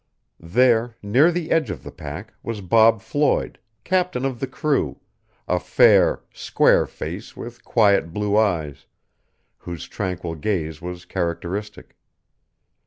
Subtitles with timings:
[0.49, 4.99] There, near the edge of the pack, was Bob Floyd, captain of the crew,
[5.47, 8.87] a fair, square face with quiet blue eyes,
[9.59, 11.95] whose tranquil gaze was characteristic.